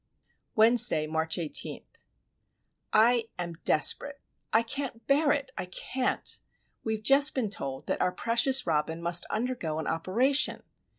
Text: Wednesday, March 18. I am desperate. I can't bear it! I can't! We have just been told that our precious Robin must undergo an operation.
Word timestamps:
Wednesday, 0.55 1.05
March 1.05 1.37
18. 1.37 1.83
I 2.91 3.25
am 3.37 3.53
desperate. 3.63 4.19
I 4.51 4.63
can't 4.63 5.05
bear 5.05 5.31
it! 5.31 5.51
I 5.59 5.65
can't! 5.67 6.39
We 6.83 6.95
have 6.95 7.03
just 7.03 7.35
been 7.35 7.51
told 7.51 7.85
that 7.85 8.01
our 8.01 8.11
precious 8.11 8.65
Robin 8.65 8.99
must 8.99 9.25
undergo 9.29 9.77
an 9.77 9.85
operation. 9.85 10.63